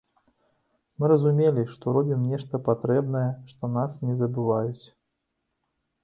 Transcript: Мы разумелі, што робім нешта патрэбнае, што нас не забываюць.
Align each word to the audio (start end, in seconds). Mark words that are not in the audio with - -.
Мы 1.01 1.09
разумелі, 1.11 1.65
што 1.73 1.91
робім 1.97 2.23
нешта 2.31 2.59
патрэбнае, 2.67 3.21
што 3.51 3.69
нас 3.75 3.99
не 4.07 4.15
забываюць. 4.23 4.85